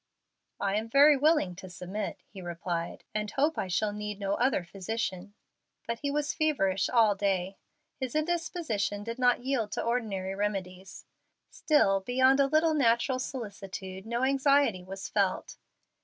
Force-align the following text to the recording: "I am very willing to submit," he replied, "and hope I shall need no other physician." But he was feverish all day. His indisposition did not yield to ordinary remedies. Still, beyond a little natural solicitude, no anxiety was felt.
"I 0.59 0.77
am 0.77 0.89
very 0.89 1.15
willing 1.15 1.55
to 1.57 1.69
submit," 1.69 2.21
he 2.33 2.41
replied, 2.41 3.03
"and 3.13 3.29
hope 3.29 3.55
I 3.59 3.67
shall 3.67 3.93
need 3.93 4.19
no 4.19 4.33
other 4.33 4.63
physician." 4.63 5.35
But 5.85 5.99
he 5.99 6.09
was 6.09 6.33
feverish 6.33 6.89
all 6.89 7.13
day. 7.13 7.57
His 7.99 8.15
indisposition 8.15 9.03
did 9.03 9.19
not 9.19 9.43
yield 9.45 9.71
to 9.73 9.83
ordinary 9.83 10.33
remedies. 10.33 11.05
Still, 11.51 11.99
beyond 11.99 12.39
a 12.39 12.47
little 12.47 12.73
natural 12.73 13.19
solicitude, 13.19 14.07
no 14.07 14.23
anxiety 14.23 14.83
was 14.83 15.07
felt. 15.07 15.57